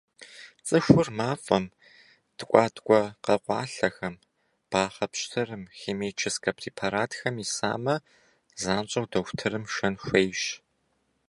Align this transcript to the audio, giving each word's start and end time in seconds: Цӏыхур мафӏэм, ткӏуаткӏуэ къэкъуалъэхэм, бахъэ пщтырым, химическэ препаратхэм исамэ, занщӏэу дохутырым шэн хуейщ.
Цӏыхур 0.65 1.07
мафӏэм, 1.17 1.65
ткӏуаткӏуэ 2.37 3.01
къэкъуалъэхэм, 3.23 4.15
бахъэ 4.69 5.07
пщтырым, 5.11 5.63
химическэ 5.79 6.51
препаратхэм 6.57 7.35
исамэ, 7.45 7.95
занщӏэу 8.61 9.05
дохутырым 9.11 9.65
шэн 9.73 9.95
хуейщ. 10.03 10.41